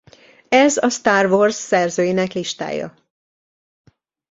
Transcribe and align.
Ez 0.49 0.77
a 0.77 0.89
Star 0.89 1.25
Wars 1.31 1.53
szerzőinek 1.55 2.33
listája. 2.33 2.93